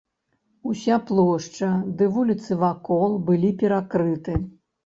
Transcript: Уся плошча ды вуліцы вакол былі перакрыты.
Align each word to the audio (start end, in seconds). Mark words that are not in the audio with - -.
Уся 0.71 0.95
плошча 1.09 1.69
ды 1.99 2.09
вуліцы 2.15 2.59
вакол 2.65 3.15
былі 3.29 3.55
перакрыты. 3.61 4.33